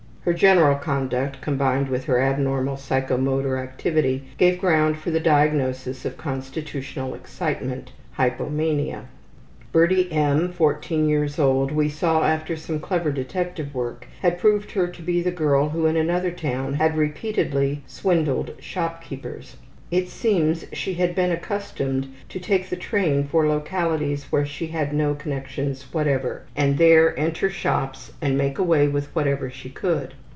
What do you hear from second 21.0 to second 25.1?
been accustomed to take the train for localities where she had